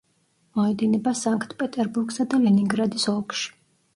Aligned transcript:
მოედინება 0.59 1.13
სანქტ-პეტერბურგსა 1.19 2.27
და 2.31 2.39
ლენინგრადის 2.47 3.07
ოლქში. 3.15 3.53